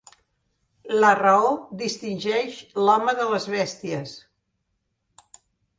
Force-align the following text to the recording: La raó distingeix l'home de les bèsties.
La 1.03 1.11
raó 1.19 1.51
distingeix 1.83 2.57
l'home 2.87 3.17
de 3.21 3.31
les 3.35 3.47
bèsties. 3.59 4.19